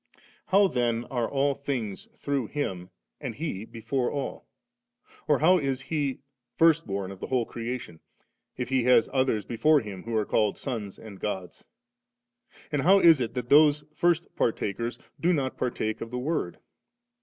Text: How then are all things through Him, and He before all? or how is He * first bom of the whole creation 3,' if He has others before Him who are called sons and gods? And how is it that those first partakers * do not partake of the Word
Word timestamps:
How 0.47 0.67
then 0.67 1.05
are 1.11 1.29
all 1.29 1.53
things 1.53 2.07
through 2.17 2.47
Him, 2.47 2.89
and 3.19 3.35
He 3.35 3.65
before 3.65 4.09
all? 4.09 4.47
or 5.27 5.37
how 5.37 5.59
is 5.59 5.79
He 5.79 6.21
* 6.37 6.55
first 6.57 6.87
bom 6.87 7.11
of 7.11 7.19
the 7.19 7.27
whole 7.27 7.45
creation 7.45 7.99
3,' 8.55 8.63
if 8.63 8.69
He 8.69 8.85
has 8.85 9.09
others 9.13 9.45
before 9.45 9.79
Him 9.81 10.01
who 10.01 10.15
are 10.15 10.25
called 10.25 10.57
sons 10.57 10.97
and 10.97 11.19
gods? 11.19 11.67
And 12.71 12.81
how 12.81 12.99
is 12.99 13.21
it 13.21 13.35
that 13.35 13.49
those 13.49 13.83
first 13.93 14.25
partakers 14.35 14.97
* 15.11 15.19
do 15.21 15.33
not 15.33 15.55
partake 15.55 16.01
of 16.01 16.09
the 16.09 16.17
Word 16.17 16.57